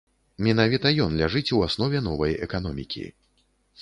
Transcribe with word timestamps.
Менавіта 0.45 0.93
ён 1.05 1.11
ляжыць 1.21 1.53
у 1.57 1.61
аснове 1.67 2.01
новай 2.07 2.33
эканомікі. 2.47 3.05